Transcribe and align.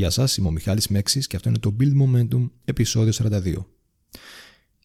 Γεια 0.00 0.10
σας, 0.10 0.36
είμαι 0.36 0.48
ο 0.48 0.50
Μιχάλης 0.50 0.88
Μέξης 0.88 1.26
και 1.26 1.36
αυτό 1.36 1.48
είναι 1.48 1.58
το 1.58 1.76
Build 1.80 1.92
Momentum 2.02 2.50
επεισόδιο 2.64 3.12
42. 3.16 3.56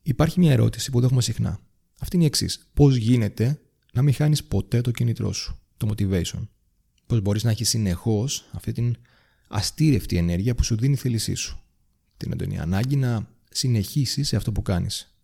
Υπάρχει 0.04 0.40
μια 0.40 0.52
ερώτηση 0.52 0.92
που 0.92 1.00
έχουμε 1.00 1.22
συχνά. 1.22 1.60
Αυτή 2.00 2.16
είναι 2.16 2.26
η 2.26 2.28
εξής. 2.28 2.70
Πώς 2.74 2.96
γίνεται 2.96 3.60
να 3.94 4.02
μην 4.02 4.14
χάνεις 4.14 4.44
ποτέ 4.44 4.82
το 4.82 4.92
κίνητρό 4.92 5.34
σου, 5.34 5.60
το 5.78 5.90
motivation; 5.90 6.48
Πώς 7.06 7.22
μπορείς 7.22 7.44
να 7.44 7.50
έχεις 7.50 7.70
συνεχώς 7.70 8.50
αυτή 8.52 8.72
την 8.72 8.96
αστήρευτη 9.48 10.18
ενέργεια 10.18 10.56
που 10.56 10.64
σου 10.64 10.76
δίνει 10.76 10.94
η 10.94 10.98
θέλησή 10.98 11.34
σου; 11.34 11.60
Την 12.18 12.32
έντονη 12.32 12.60
ανάγκη 12.60 12.96
να 12.96 13.30
συνεχίσεις 13.50 14.28
σε 14.28 14.36
αυτό 14.36 14.52
που 14.52 14.62
κάνεις. 14.62 15.16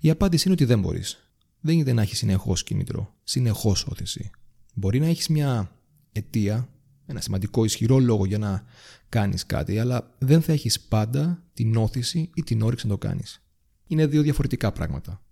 Η 0.00 0.10
απάντηση 0.10 0.42
είναι 0.44 0.54
ότι 0.54 0.64
δεν 0.64 0.80
μπορείς. 0.80 1.30
Δεν 1.60 1.74
γίνεται 1.74 1.92
να 1.92 2.02
έχεις 2.02 2.18
συνεχώς 2.18 2.62
κίνητρο, 2.62 3.14
συνεχώς 3.24 3.86
όθηση. 3.86 4.30
Μπορεί 4.74 5.00
να 5.00 5.06
έχεις 5.06 5.28
μια 5.28 5.70
αιτία, 6.12 6.68
ένα 7.06 7.20
σημαντικό 7.20 7.64
ισχυρό 7.64 7.98
λόγο 7.98 8.26
για 8.26 8.38
να 8.38 8.64
κάνεις 9.08 9.46
κάτι, 9.46 9.78
αλλά 9.78 10.14
δεν 10.18 10.42
θα 10.42 10.52
έχεις 10.52 10.80
πάντα 10.80 11.42
την 11.52 11.76
όθηση 11.76 12.30
ή 12.34 12.42
την 12.42 12.62
όρεξη 12.62 12.86
να 12.86 12.92
το 12.92 12.98
κάνεις. 12.98 13.42
Είναι 13.86 14.06
δύο 14.06 14.22
διαφορετικά 14.22 14.72
πράγματα. 14.72 15.22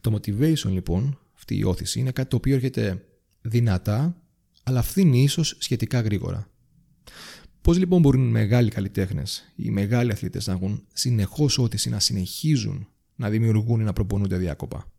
Το 0.00 0.14
motivation 0.14 0.68
λοιπόν, 0.68 1.18
αυτή 1.34 1.56
η 1.56 1.64
όθηση, 1.64 2.00
είναι 2.00 2.10
κάτι 2.10 2.28
το 2.28 2.36
οποίο 2.36 2.54
έρχεται 2.54 3.04
δυνατά, 3.40 4.22
αλλά 4.62 4.82
φθήνει 4.82 5.22
ίσως 5.22 5.56
σχετικά 5.58 6.00
γρήγορα. 6.00 6.50
Πώς 7.60 7.78
λοιπόν 7.78 8.00
μπορούν 8.00 8.28
οι 8.28 8.30
μεγάλοι 8.30 8.70
καλλιτέχνες, 8.70 9.52
οι 9.56 9.70
μεγάλοι 9.70 10.12
αθλητές 10.12 10.46
να 10.46 10.52
έχουν 10.52 10.86
συνεχώς 10.92 11.58
όθηση 11.58 11.88
να 11.88 12.00
συνεχίζουν 12.00 12.88
να 13.16 13.30
δημιουργούν 13.30 13.80
ή 13.80 13.84
να 13.84 13.92
προπονούνται 13.92 14.36
διάκοπα; 14.36 14.92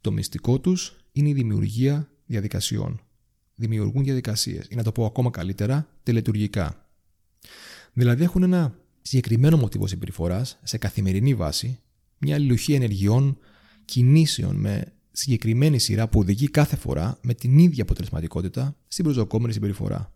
Το 0.00 0.12
μυστικό 0.12 0.60
τους 0.60 0.96
είναι 1.12 1.28
η 1.28 1.32
δημιουργία 1.32 2.10
διαδικασιών 2.26 3.00
δημιουργούν 3.54 4.04
διαδικασίες 4.04 4.66
ή 4.70 4.74
να 4.74 4.82
το 4.82 4.92
πω 4.92 5.04
ακόμα 5.04 5.30
καλύτερα, 5.30 5.88
τελετουργικά. 6.02 6.86
Δηλαδή 7.92 8.24
έχουν 8.24 8.42
ένα 8.42 8.74
συγκεκριμένο 9.02 9.56
μοτίβο 9.56 9.86
συμπεριφοράς 9.86 10.58
σε 10.62 10.78
καθημερινή 10.78 11.34
βάση, 11.34 11.78
μια 12.18 12.34
αλληλουχία 12.34 12.76
ενεργειών, 12.76 13.38
κινήσεων 13.84 14.56
με 14.56 14.92
συγκεκριμένη 15.12 15.78
σειρά 15.78 16.08
που 16.08 16.18
οδηγεί 16.18 16.48
κάθε 16.48 16.76
φορά 16.76 17.18
με 17.22 17.34
την 17.34 17.58
ίδια 17.58 17.82
αποτελεσματικότητα 17.82 18.76
στην 18.88 19.04
προσδοκόμενη 19.04 19.52
συμπεριφορά. 19.52 20.12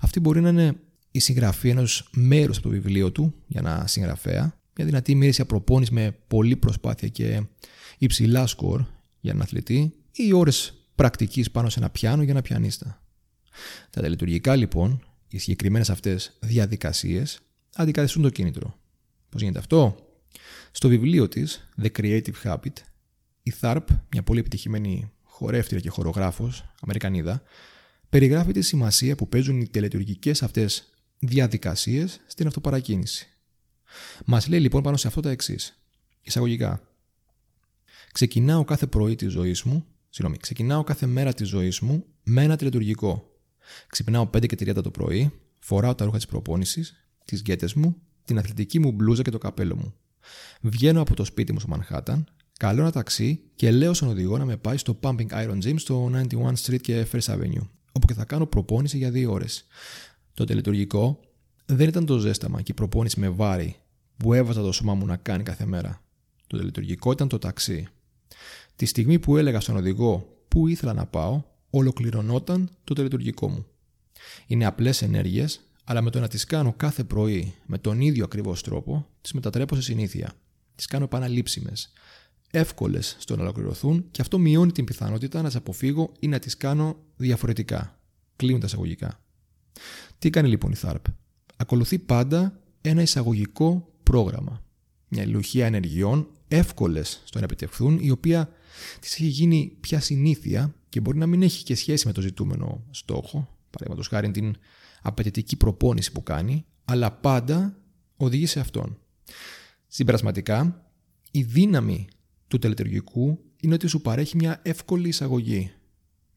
Αυτή 0.00 0.20
μπορεί 0.20 0.40
να 0.40 0.48
είναι 0.48 0.74
η 1.10 1.18
συγγραφή 1.18 1.68
ενός 1.68 2.10
μέρους 2.12 2.56
από 2.56 2.66
το 2.66 2.72
βιβλίο 2.72 3.12
του 3.12 3.34
για 3.46 3.60
ένα 3.60 3.86
συγγραφέα, 3.86 4.60
μια 4.76 4.86
δυνατή 4.86 5.14
μοίρηση 5.14 5.44
προπόνηση 5.44 5.92
με 5.92 6.16
πολλή 6.26 6.56
προσπάθεια 6.56 7.08
και 7.08 7.42
υψηλά 7.98 8.46
σκορ 8.46 8.80
για 9.20 9.30
έναν 9.30 9.42
αθλητή, 9.42 9.92
ή 10.12 10.32
ώρες 10.32 10.81
πρακτικής 10.94 11.50
πάνω 11.50 11.68
σε 11.68 11.78
ένα 11.78 11.90
πιάνο 11.90 12.22
για 12.22 12.32
ένα 12.32 12.42
πιανίστα. 12.42 13.02
Τα 13.90 14.00
τελετουργικά 14.00 14.56
λοιπόν, 14.56 15.04
οι 15.28 15.38
συγκεκριμένες 15.38 15.90
αυτές 15.90 16.38
διαδικασίες 16.40 17.40
αντικαθιστούν 17.74 18.22
το 18.22 18.30
κίνητρο. 18.30 18.78
Πώς 19.28 19.40
γίνεται 19.40 19.58
αυτό; 19.58 19.96
Στο 20.70 20.88
βιβλίο 20.88 21.28
της 21.28 21.68
The 21.82 21.88
Creative 21.98 22.42
Habit, 22.44 22.76
η 23.42 23.52
Tharp, 23.60 23.84
μια 24.12 24.22
πολύ 24.22 24.40
επιτυχημένη 24.40 25.10
χορεύτρια 25.22 25.80
και 25.80 25.88
χορογράφος, 25.88 26.64
Αμερικανίδα, 26.80 27.42
περιγράφει 28.08 28.52
τη 28.52 28.62
σημασία 28.62 29.14
που 29.14 29.28
παίζουν 29.28 29.60
οι 29.60 29.68
τελετουργικές 29.68 30.42
αυτές 30.42 30.92
διαδικασίες 31.18 32.20
στην 32.26 32.46
αυτοπαρακίνηση. 32.46 33.28
Μας 34.24 34.48
λέει 34.48 34.60
λοιπόν 34.60 34.82
πάνω 34.82 34.96
σε 34.96 35.06
αυτό 35.06 35.20
τα 35.20 35.30
εξής. 35.30 35.82
Εισαγωγικά. 36.22 36.80
Ξεκινάω 38.12 38.64
κάθε 38.64 38.86
πρωί 38.86 39.14
τη 39.14 39.28
ζωής 39.28 39.62
μου 39.62 39.86
Συγγνώμη, 40.14 40.38
ξεκινάω 40.40 40.84
κάθε 40.84 41.06
μέρα 41.06 41.34
τη 41.34 41.44
ζωή 41.44 41.72
μου 41.80 42.04
με 42.22 42.42
ένα 42.42 42.56
τελετουργικό. 42.56 43.30
Ξυπνάω 43.86 44.22
5 44.22 44.46
και 44.46 44.56
30 44.58 44.82
το 44.82 44.90
πρωί, 44.90 45.32
φοράω 45.58 45.94
τα 45.94 46.04
ρούχα 46.04 46.16
της 46.16 46.26
προπόνησης, 46.26 47.08
τις 47.24 47.40
γκέτες 47.40 47.74
μου, 47.74 47.96
την 48.24 48.38
αθλητική 48.38 48.78
μου 48.78 48.92
μπλούζα 48.92 49.22
και 49.22 49.30
το 49.30 49.38
καπέλο 49.38 49.76
μου. 49.76 49.94
Βγαίνω 50.60 51.00
από 51.00 51.14
το 51.14 51.24
σπίτι 51.24 51.52
μου 51.52 51.58
στο 51.58 51.68
Μανχάταν, 51.68 52.26
καλώ 52.58 52.80
ένα 52.80 52.90
ταξί 52.90 53.42
και 53.54 53.70
λέω 53.70 53.94
στον 53.94 54.08
οδηγό 54.08 54.38
να 54.38 54.44
με 54.44 54.56
πάει 54.56 54.76
στο 54.76 54.98
Pumping 55.02 55.28
Iron 55.28 55.58
Gym 55.64 55.74
στο 55.76 56.10
91 56.14 56.52
Street 56.64 56.80
και 56.80 57.06
First 57.12 57.34
Avenue, 57.34 57.68
όπου 57.92 58.06
και 58.06 58.14
θα 58.14 58.24
κάνω 58.24 58.46
προπόνηση 58.46 58.96
για 58.96 59.10
δύο 59.10 59.32
ώρες. 59.32 59.66
Το 60.34 60.44
τελετουργικό 60.44 61.20
δεν 61.64 61.88
ήταν 61.88 62.06
το 62.06 62.18
ζέσταμα 62.18 62.62
και 62.62 62.70
η 62.70 62.74
προπόνηση 62.74 63.20
με 63.20 63.28
βάρη 63.28 63.76
που 64.16 64.32
έβαζα 64.32 64.62
το 64.62 64.72
σώμα 64.72 64.94
μου 64.94 65.06
να 65.06 65.16
κάνει 65.16 65.42
κάθε 65.42 65.66
μέρα. 65.66 66.02
Το 66.46 66.56
τελετουργικό 66.56 67.12
ήταν 67.12 67.28
το 67.28 67.38
ταξί. 67.38 67.88
Τη 68.76 68.86
στιγμή 68.86 69.18
που 69.18 69.36
έλεγα 69.36 69.60
στον 69.60 69.76
οδηγό 69.76 70.36
πού 70.48 70.66
ήθελα 70.66 70.92
να 70.92 71.06
πάω, 71.06 71.42
ολοκληρωνόταν 71.70 72.70
το 72.84 72.94
τελετουργικό 72.94 73.48
μου. 73.48 73.66
Είναι 74.46 74.64
απλές 74.64 75.02
ενέργειες, 75.02 75.60
αλλά 75.84 76.02
με 76.02 76.10
το 76.10 76.20
να 76.20 76.28
τις 76.28 76.44
κάνω 76.44 76.72
κάθε 76.72 77.04
πρωί 77.04 77.54
με 77.66 77.78
τον 77.78 78.00
ίδιο 78.00 78.24
ακριβώς 78.24 78.62
τρόπο, 78.62 79.06
τις 79.20 79.32
μετατρέπω 79.32 79.74
σε 79.74 79.82
συνήθεια. 79.82 80.32
Τις 80.74 80.86
κάνω 80.86 81.04
επαναλήψιμες, 81.04 81.92
εύκολες 82.50 83.16
στο 83.18 83.36
να 83.36 83.42
ολοκληρωθούν 83.42 84.04
και 84.10 84.20
αυτό 84.20 84.38
μειώνει 84.38 84.72
την 84.72 84.84
πιθανότητα 84.84 85.42
να 85.42 85.48
τι 85.48 85.56
αποφύγω 85.56 86.12
ή 86.18 86.28
να 86.28 86.38
τις 86.38 86.56
κάνω 86.56 86.96
διαφορετικά. 87.16 87.98
Κλείνουν 88.36 88.60
τα 88.60 88.66
εισαγωγικά. 88.66 89.20
Τι 90.18 90.30
κάνει 90.30 90.48
λοιπόν 90.48 90.72
η 90.72 90.76
THARP. 90.82 91.00
Ακολουθεί 91.56 91.98
πάντα 91.98 92.60
ένα 92.80 93.02
εισαγωγικό 93.02 93.92
πρόγραμμα. 94.02 94.62
Μια 95.08 95.26
λουχία 95.26 95.66
ενεργειών 95.66 96.28
εύκολες 96.48 97.22
στο 97.24 97.38
να 97.38 97.44
επιτευχθούν, 97.44 97.98
η 98.00 98.10
οποία 98.10 98.48
της 99.00 99.14
έχει 99.14 99.26
γίνει 99.26 99.76
πια 99.80 100.00
συνήθεια 100.00 100.74
και 100.88 101.00
μπορεί 101.00 101.18
να 101.18 101.26
μην 101.26 101.42
έχει 101.42 101.64
και 101.64 101.74
σχέση 101.74 102.06
με 102.06 102.12
το 102.12 102.20
ζητούμενο 102.20 102.84
στόχο, 102.90 103.58
παραδείγματος 103.70 104.08
χάρη 104.08 104.30
την 104.30 104.54
απαιτητική 105.02 105.56
προπόνηση 105.56 106.12
που 106.12 106.22
κάνει, 106.22 106.64
αλλά 106.84 107.12
πάντα 107.12 107.78
οδηγεί 108.16 108.46
σε 108.46 108.60
αυτόν. 108.60 108.98
Συμπερασματικά, 109.86 110.90
η 111.30 111.42
δύναμη 111.42 112.08
του 112.48 112.58
τελετουργικού 112.58 113.38
είναι 113.60 113.74
ότι 113.74 113.86
σου 113.86 114.00
παρέχει 114.00 114.36
μια 114.36 114.60
εύκολη 114.62 115.08
εισαγωγή. 115.08 115.72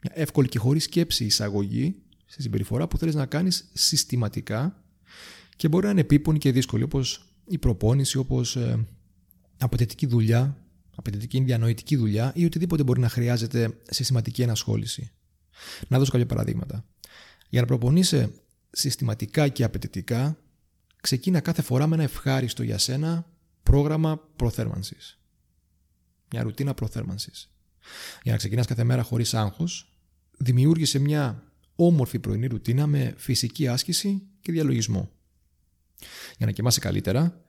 Μια 0.03 0.11
εύκολη 0.13 0.47
και 0.47 0.59
χωρίς 0.59 0.83
σκέψη 0.83 1.25
εισαγωγή 1.25 1.95
στη 2.25 2.41
συμπεριφορά 2.41 2.87
που 2.87 2.97
θέλεις 2.97 3.15
να 3.15 3.25
κάνεις 3.25 3.69
συστηματικά 3.73 4.83
και 5.55 5.67
μπορεί 5.67 5.85
να 5.85 5.91
είναι 5.91 6.01
επίπονη 6.01 6.37
και 6.37 6.51
δύσκολη, 6.51 6.83
όπως 6.83 7.25
η 7.47 7.57
προπόνηση, 7.57 8.17
όπως 8.17 8.55
ε, 8.55 8.85
απαιτητική 9.57 10.05
δουλειά, 10.05 10.64
απαιτητική 10.95 11.43
διανοητική 11.43 11.95
δουλειά 11.95 12.31
ή 12.35 12.45
οτιδήποτε 12.45 12.83
μπορεί 12.83 12.99
να 12.99 13.09
χρειάζεται 13.09 13.77
συστηματική 13.89 14.41
ενασχόληση. 14.41 15.11
Να 15.87 15.97
δώσω 15.97 16.11
κάποια 16.11 16.25
παραδείγματα. 16.25 16.85
Για 17.49 17.61
να 17.61 17.67
προπονείσαι 17.67 18.31
συστηματικά 18.71 19.47
και 19.47 19.63
απαιτητικά, 19.63 20.37
ξεκίνα 21.01 21.39
κάθε 21.39 21.61
φορά 21.61 21.87
με 21.87 21.95
ένα 21.95 22.03
ευχάριστο 22.03 22.63
για 22.63 22.77
σένα 22.77 23.27
πρόγραμμα 23.63 24.17
προθέρμανσης. 24.35 25.19
Μια 26.31 26.43
ρουτίνα 26.43 26.73
προθέρμανσης. 26.73 27.49
Για 28.23 28.31
να 28.31 28.37
ξεκινάς 28.37 28.65
κάθε 28.65 28.83
μέρα 28.83 29.03
χωρίς 29.03 29.33
άγχος, 29.33 29.99
δημιούργησε 30.37 30.99
μια 30.99 31.43
όμορφη 31.75 32.19
πρωινή 32.19 32.47
ρουτίνα 32.47 32.87
με 32.87 33.13
φυσική 33.17 33.67
άσκηση 33.67 34.21
και 34.41 34.51
διαλογισμό. 34.51 35.11
Για 36.37 36.45
να 36.45 36.51
κοιμάσαι 36.51 36.79
καλύτερα, 36.79 37.41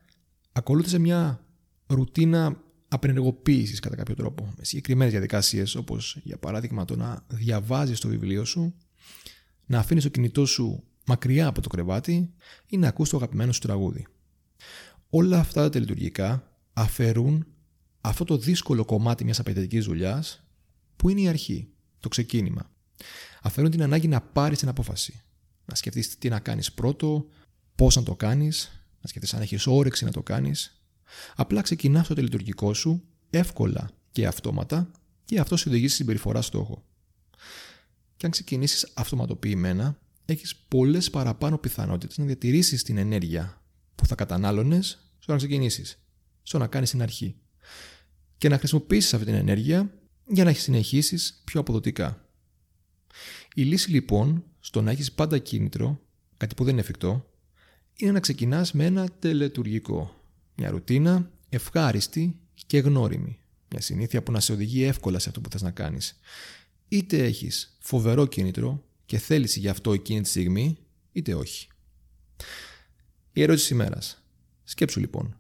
ακολούθησε 0.53 0.99
μια 0.99 1.41
ρουτίνα 1.87 2.63
απενεργοποίησης 2.89 3.81
κατά 3.81 3.97
κάποιο 3.97 4.15
τρόπο. 4.15 4.55
Με 4.57 4.65
συγκεκριμένες 4.65 5.13
διαδικασίες, 5.13 5.75
όπως 5.75 6.19
για 6.23 6.39
παράδειγμα 6.39 6.85
το 6.85 6.97
να 6.97 7.25
διαβάζεις 7.29 8.01
το 8.01 8.09
βιβλίο 8.09 8.45
σου, 8.45 8.75
να 9.67 9.79
αφήνεις 9.79 10.03
το 10.03 10.09
κινητό 10.09 10.47
σου 10.47 10.85
μακριά 11.07 11.47
από 11.47 11.61
το 11.61 11.69
κρεβάτι 11.69 12.35
ή 12.67 12.77
να 12.77 12.89
ακούς 12.89 13.09
το 13.09 13.17
αγαπημένο 13.17 13.53
σου 13.53 13.61
τραγούδι. 13.61 14.07
Όλα 15.11 15.39
αυτά 15.39 15.63
τα 15.63 15.71
τελειτουργικά 15.71 16.59
αφαιρούν 16.73 17.47
αυτό 18.01 18.25
το 18.25 18.37
δύσκολο 18.37 18.85
κομμάτι 18.85 19.25
μιας 19.25 19.39
απαιτητικής 19.39 19.85
δουλειάς 19.85 20.45
που 20.97 21.09
είναι 21.09 21.21
η 21.21 21.29
αρχή, 21.29 21.69
το 22.01 22.09
ξεκίνημα. 22.09 22.71
Αφαιρούν 23.43 23.71
την 23.71 23.83
ανάγκη 23.83 24.09
να 24.09 24.21
πάρεις 24.21 24.59
την 24.59 24.69
απόφαση. 24.69 25.21
Να 25.65 25.75
σκεφτείς 25.75 26.19
τι 26.19 26.29
να 26.29 26.39
κάνεις 26.41 26.73
πρώτο, 26.73 27.29
πώς 27.75 27.97
να 27.97 28.03
το 28.03 28.15
κάνεις, 28.15 28.87
να 29.01 29.09
σκεφτείς 29.09 29.35
αν 29.35 29.41
έχεις 29.41 29.67
όρεξη 29.67 30.05
να 30.05 30.11
το 30.11 30.23
κάνεις, 30.23 30.76
Απλά 31.37 31.61
ξεκινά 31.61 32.05
το 32.05 32.15
τελειτουργικό 32.15 32.75
σου 32.75 33.03
εύκολα 33.31 33.91
και 34.13 34.27
αυτόματα 34.27 34.91
και 35.25 35.41
αυτό 35.41 35.57
σε 35.57 35.69
οδηγεί 35.69 35.89
στη 35.89 35.97
συμπεριφορά 35.97 36.43
στόχο. 36.43 36.85
Και 38.17 38.27
αν 38.27 38.33
ξεκινήσεις 38.33 38.91
αυτοματοποιημένα, 38.95 39.99
έχεις 40.25 40.57
πολλές 40.57 41.11
παραπάνω 41.11 41.59
πιθανότητες 41.59 42.19
να 42.19 42.25
διατηρήσεις 42.25 42.83
την 42.83 42.97
ενέργεια 42.97 43.63
που 43.95 44.07
θα 44.07 44.15
κατανάλωνες 44.15 44.99
στο 45.19 45.33
να 45.33 45.39
ξεκινήσεις, 45.39 45.99
στο 46.43 46.59
να 46.59 46.67
κάνεις 46.67 46.91
την 46.91 47.03
αρχή. 47.03 47.37
Και 48.39 48.49
να 48.49 48.59
χρησιμοποιήσεις 48.59 49.15
αυτή 49.15 49.27
την 49.27 49.35
ενέργεια 49.35 49.95
για 50.27 50.45
να 50.45 50.53
συνεχίσεις 50.53 51.43
πιο 51.45 51.61
αποδοτικά. 51.61 52.29
Η 53.55 53.63
λύση 53.63 53.91
λοιπόν 53.91 54.45
στο 54.61 54.83
να 54.83 54.91
έχεις 54.91 55.13
πάντα 55.13 55.39
κίνητρο, 55.39 56.01
κάτι 56.37 56.55
που 56.55 56.65
δεν 56.65 56.73
είναι 56.73 56.81
εφικτό, 56.81 57.31
είναι 57.97 58.13
να 58.13 58.21
ξεκινάς 58.21 58.73
με 58.73 58.85
ένα 58.85 59.09
τελετουργικό. 59.19 60.16
Μια 60.57 60.71
ρουτίνα 60.71 61.31
ευχάριστη 61.49 62.39
και 62.67 62.79
γνώριμη. 62.79 63.39
Μια 63.71 63.81
συνήθεια 63.81 64.23
που 64.23 64.33
να 64.33 64.41
σε 64.41 64.53
οδηγεί 64.53 64.83
εύκολα 64.83 65.19
σε 65.19 65.29
αυτό 65.29 65.41
που 65.41 65.51
θες 65.51 65.63
να 65.63 65.71
κάνεις. 65.71 66.19
Είτε 66.89 67.25
έχεις 67.25 67.77
φοβερό 67.79 68.27
κίνητρο 68.27 68.85
και 69.07 69.19
θέληση 69.19 69.61
γι' 69.61 69.69
αυτό 69.69 69.93
εκείνη 69.93 70.21
τη 70.21 70.29
στιγμή, 70.29 70.79
είτε 71.13 71.35
όχι. 71.35 71.69
Η 73.33 73.43
ερώτηση 73.43 73.73
ημέρας. 73.73 74.23
Σκέψου 74.65 75.01
λοιπόν. 75.01 75.37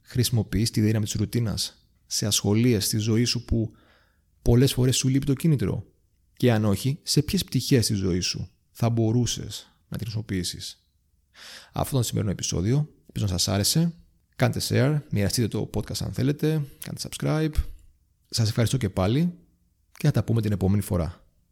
Χρησιμοποιείς 0.00 0.70
τη 0.70 0.80
δύναμη 0.80 1.04
της 1.04 1.14
ρουτίνας 1.14 1.86
σε 2.06 2.26
ασχολίες 2.26 2.84
στη 2.84 2.98
ζωή 2.98 3.24
σου 3.24 3.44
που 3.44 3.74
πολλές 4.42 4.72
φορές 4.72 4.96
σου 4.96 5.08
λείπει 5.08 5.26
το 5.26 5.34
κίνητρο; 5.34 5.86
Και 6.36 6.52
αν 6.52 6.64
όχι, 6.64 6.98
σε 7.02 7.22
ποιες 7.22 7.44
πτυχές 7.44 7.86
της 7.86 7.98
ζωής 7.98 8.26
σου 8.26 8.50
θα 8.70 8.90
μπορούσες 8.90 9.72
να 9.88 9.96
την 9.96 10.00
χρησιμοποιήσεις; 10.00 10.84
Αυτό 11.72 11.88
ήταν 11.88 12.00
το 12.00 12.06
σημερινό 12.06 12.32
επεισόδιο. 12.32 12.88
Ελπίζω 13.06 13.24
να 13.24 13.30
σας 13.30 13.48
άρεσε. 13.48 13.92
Κάντε 14.40 14.60
share, 14.68 14.98
μοιραστείτε 15.10 15.48
το 15.48 15.70
podcast 15.74 16.02
αν 16.04 16.12
θέλετε, 16.12 16.62
κάντε 16.84 17.00
subscribe. 17.08 17.52
Σας 18.30 18.48
ευχαριστώ 18.48 18.76
και 18.76 18.90
πάλι 18.90 19.32
και 19.92 20.06
θα 20.06 20.10
τα 20.10 20.24
πούμε 20.24 20.40
την 20.40 20.52
επόμενη 20.52 20.82
φορά. 20.82 21.24